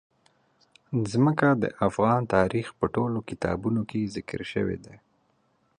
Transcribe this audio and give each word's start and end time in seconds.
ځمکه 1.11 1.47
د 1.61 1.63
افغان 1.87 2.21
تاریخ 2.35 2.67
په 2.79 2.85
ټولو 2.95 3.17
کتابونو 3.29 3.81
کې 3.89 4.11
ذکر 4.15 4.41
شوی 4.51 4.77
دي. 4.85 4.95